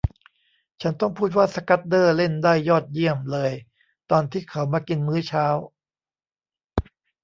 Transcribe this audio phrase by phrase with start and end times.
[0.81, 3.51] ฉันต้องพูดว่าสคัดเดอร์เล่นได้ยอดเยี่ยมเลย
[4.11, 5.45] ตอนที่เขามากินมื้อเช้า